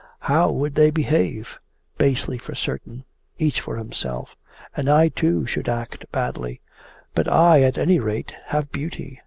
How 0.21 0.49
would 0.51 0.73
they 0.73 0.89
behave? 0.89 1.59
Basely, 1.99 2.39
for 2.39 2.55
certain. 2.55 3.05
Each 3.37 3.61
for 3.61 3.77
himself. 3.77 4.35
And 4.75 4.89
I 4.89 5.09
too 5.09 5.45
should 5.45 5.69
act 5.69 6.11
badly. 6.11 6.59
But 7.13 7.27
I 7.27 7.61
at 7.61 7.77
any 7.77 7.99
rate 7.99 8.33
have 8.47 8.71
beauty. 8.71 9.19